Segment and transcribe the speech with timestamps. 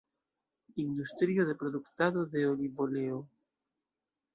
[0.77, 3.29] Industrio de produktado de olivoleo.